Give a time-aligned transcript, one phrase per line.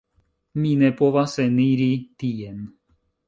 [0.61, 1.91] Mi ne povas eniri
[2.23, 2.59] tien